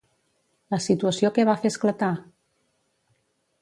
La 0.75 0.79
situació 0.85 1.31
què 1.37 1.47
va 1.51 1.57
fer 1.61 1.73
esclatar? 1.77 2.13